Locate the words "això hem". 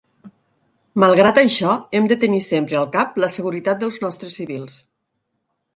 1.41-2.07